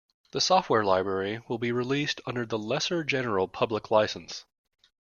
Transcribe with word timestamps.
The 0.31 0.41
software 0.41 0.83
library 0.83 1.41
will 1.47 1.59
be 1.59 1.71
released 1.71 2.21
under 2.25 2.43
the 2.43 2.57
Lesser 2.57 3.03
General 3.03 3.47
Public 3.47 3.91
License. 3.91 4.45